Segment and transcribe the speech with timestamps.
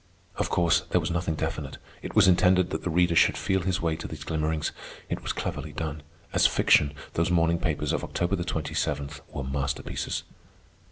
[0.35, 1.77] Of course, there was nothing definite.
[2.01, 4.71] It was intended that the reader should feel his way to these glimmerings.
[5.09, 6.01] It was cleverly done.
[6.33, 10.23] As fiction, those morning papers of October 27th were masterpieces.